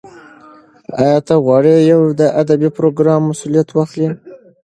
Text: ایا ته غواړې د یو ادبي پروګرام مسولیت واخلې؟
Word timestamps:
ایا 1.01 1.17
ته 1.27 1.35
غواړې 1.45 1.73
د 1.77 1.81
یو 1.91 2.01
ادبي 2.41 2.69
پروګرام 2.77 3.21
مسولیت 3.31 3.69
واخلې؟ 3.71 4.09